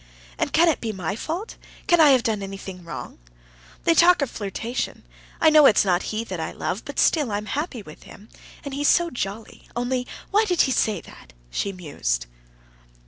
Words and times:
"And 0.39 0.51
can 0.51 0.67
it 0.67 0.81
be 0.81 0.91
my 0.91 1.15
fault, 1.15 1.57
can 1.85 2.01
I 2.01 2.09
have 2.09 2.23
done 2.23 2.41
anything 2.41 2.83
wrong? 2.83 3.19
They 3.83 3.93
talk 3.93 4.23
of 4.23 4.31
flirtation. 4.31 5.03
I 5.39 5.51
know 5.51 5.67
it's 5.67 5.85
not 5.85 6.01
he 6.09 6.23
that 6.23 6.39
I 6.39 6.51
love; 6.53 6.83
but 6.85 6.97
still 6.97 7.31
I 7.31 7.37
am 7.37 7.45
happy 7.45 7.83
with 7.83 8.01
him, 8.01 8.27
and 8.65 8.73
he's 8.73 8.87
so 8.87 9.11
jolly. 9.11 9.67
Only, 9.75 10.07
why 10.31 10.45
did 10.45 10.61
he 10.61 10.71
say 10.71 11.01
that?..." 11.01 11.33
she 11.51 11.71
mused. 11.71 12.25